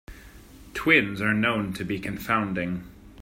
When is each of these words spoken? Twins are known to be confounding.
Twins 0.73 1.21
are 1.21 1.31
known 1.31 1.73
to 1.73 1.85
be 1.85 1.99
confounding. 1.99 2.85